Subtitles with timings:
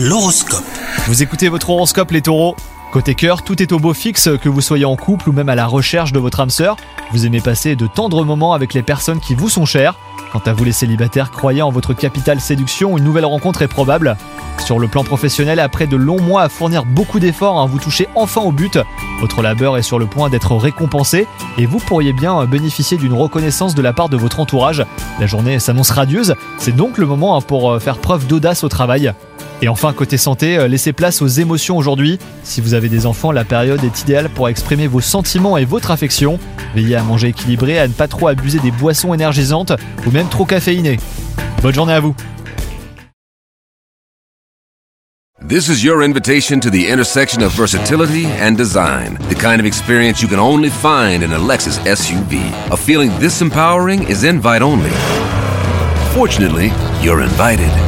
[0.00, 0.62] L'horoscope.
[1.08, 2.54] Vous écoutez votre horoscope les taureaux
[2.92, 5.56] Côté cœur, tout est au beau fixe, que vous soyez en couple ou même à
[5.56, 6.76] la recherche de votre âme sœur.
[7.10, 9.96] Vous aimez passer de tendres moments avec les personnes qui vous sont chères.
[10.32, 14.16] Quant à vous les célibataires, croyez en votre capitale séduction, une nouvelle rencontre est probable.
[14.64, 18.06] Sur le plan professionnel, après de longs mois à fournir beaucoup d'efforts, hein, vous touchez
[18.14, 18.78] enfin au but.
[19.20, 21.26] Votre labeur est sur le point d'être récompensé
[21.58, 24.86] et vous pourriez bien bénéficier d'une reconnaissance de la part de votre entourage.
[25.18, 28.68] La journée s'annonce radieuse, c'est donc le moment hein, pour euh, faire preuve d'audace au
[28.68, 29.12] travail.
[29.60, 32.18] Et enfin, côté santé, euh, laissez place aux émotions aujourd'hui.
[32.44, 35.90] Si vous avez des enfants, la période est idéale pour exprimer vos sentiments et votre
[35.90, 36.38] affection.
[36.74, 39.72] Veillez à manger équilibré, à ne pas trop abuser des boissons énergisantes
[40.06, 40.98] ou même trop caféinées.
[41.62, 42.14] Bonne journée à vous
[45.48, 49.16] This is your invitation to the intersection of versatility and design.
[49.30, 52.38] The kind of experience you can only find in a Lexus SUV.
[52.70, 54.90] A feeling this empowering is invite only.
[56.12, 57.87] Fortunately, you're invited.